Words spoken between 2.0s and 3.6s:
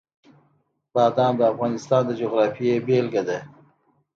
د جغرافیې بېلګه ده.